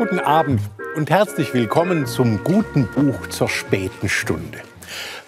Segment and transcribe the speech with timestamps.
[0.00, 0.62] Guten Abend
[0.96, 4.56] und herzlich willkommen zum guten Buch zur späten Stunde.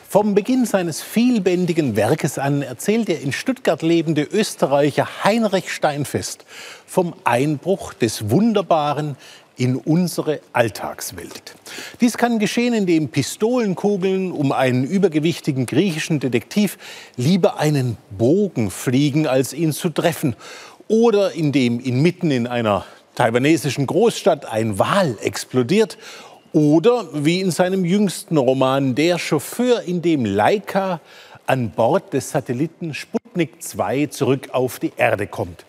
[0.09, 6.47] Vom Beginn seines vielbändigen Werkes an erzählt der in Stuttgart lebende Österreicher Heinrich Steinfest
[6.87, 9.17] vom Einbruch des Wunderbaren
[9.59, 11.55] in unsere Alltagswelt.
[12.01, 16.79] Dies kann geschehen, indem Pistolenkugeln um einen übergewichtigen griechischen Detektiv
[17.19, 20.35] lieber einen Bogen fliegen, als ihn zu treffen.
[20.89, 25.99] Oder indem inmitten in einer taiwanesischen Großstadt ein Wal explodiert
[26.53, 31.01] oder wie in seinem jüngsten Roman Der Chauffeur, in dem Laika
[31.47, 35.65] an Bord des Satelliten Sputnik 2 zurück auf die Erde kommt.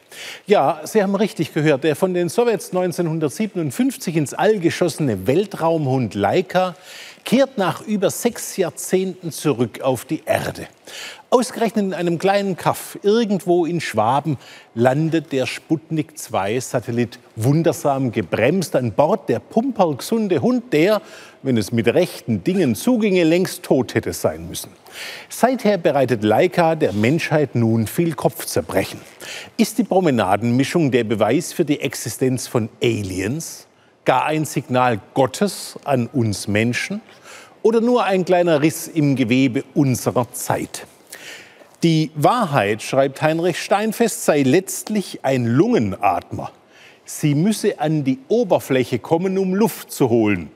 [0.46, 1.84] Ja, Sie haben richtig gehört.
[1.84, 6.76] Der von den Sowjets 1957 ins All geschossene Weltraumhund Laika
[7.24, 10.68] kehrt nach über sechs Jahrzehnten zurück auf die Erde.
[11.30, 14.38] Ausgerechnet in einem kleinen Kaff irgendwo in Schwaben
[14.76, 21.02] landet der Sputnik 2-Satellit wundersam gebremst an Bord der pumperlgesunde Hund, der,
[21.42, 24.70] wenn es mit rechten Dingen zuginge, längst tot hätte sein müssen.
[25.28, 29.00] Seither bereitet Leica der Menschheit nun viel Kopfzerbrechen.
[29.58, 33.68] Ist die Promenadenmischung der Beweis für die Existenz von Aliens?
[34.06, 37.02] Gar ein Signal Gottes an uns Menschen?
[37.62, 40.86] Oder nur ein kleiner Riss im Gewebe unserer Zeit?
[41.84, 46.52] Die Wahrheit, schreibt Heinrich Steinfest, sei letztlich ein Lungenatmer.
[47.06, 50.50] Sie müsse an die Oberfläche kommen, um Luft zu holen,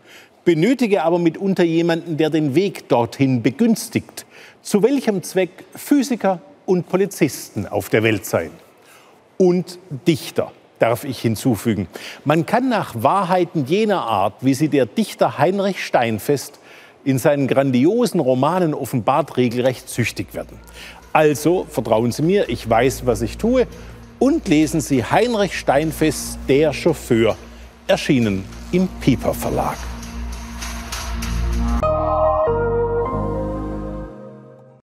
[0.45, 4.26] benötige aber mitunter jemanden, der den Weg dorthin begünstigt.
[4.62, 8.52] Zu welchem Zweck Physiker und Polizisten auf der Welt seien.
[9.38, 11.88] Und Dichter, darf ich hinzufügen.
[12.23, 16.60] Man kann nach Wahrheiten jener Art, wie sie der Dichter Heinrich Steinfest
[17.04, 20.60] in seinen grandiosen Romanen offenbart, regelrecht süchtig werden.
[21.14, 23.66] Also vertrauen Sie mir, ich weiß, was ich tue.
[24.20, 27.36] Und lesen Sie Heinrich Steinfest, Der Chauffeur,
[27.88, 29.78] erschienen im Pieper Verlag.